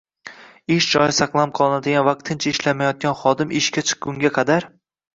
ish 0.75 0.87
joyi 0.93 1.15
saqlanib 1.17 1.53
qolinadigan 1.59 2.07
vaqtincha 2.09 2.51
ishlamayotgan 2.57 3.19
xodim 3.23 3.57
ishga 3.63 3.89
chiqqunga 3.93 4.37
qadar 4.43 4.73